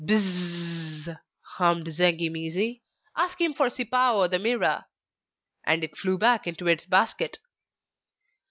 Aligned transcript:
'Biz 0.03 0.23
z 0.23 1.01
z,' 1.03 1.17
hummed 1.57 1.85
Zengi 1.89 2.27
mizi, 2.27 2.81
'ask 3.15 3.39
him 3.39 3.53
for 3.53 3.69
Sipao 3.69 4.27
the 4.27 4.39
Mirror.' 4.39 4.85
And 5.63 5.83
it 5.83 5.95
flew 5.95 6.17
back 6.17 6.47
into 6.47 6.65
its 6.65 6.87
basket. 6.87 7.37